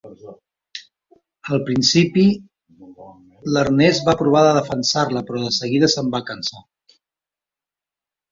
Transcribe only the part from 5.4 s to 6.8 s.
de seguida se'n va cansar.